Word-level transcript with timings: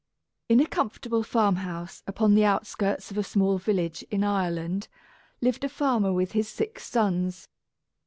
In 0.49 0.59
a 0.59 0.65
comfortable 0.65 1.21
farm 1.21 1.57
house 1.57 2.01
upon 2.07 2.33
the 2.33 2.43
outskirts 2.43 3.11
of 3.11 3.19
a 3.19 3.23
small 3.23 3.59
village 3.59 4.01
in 4.09 4.23
Ireland, 4.23 4.87
lived 5.41 5.63
a 5.63 5.69
farmer 5.69 6.11
with 6.11 6.31
his 6.31 6.49
six 6.49 6.87
sons. 6.89 7.47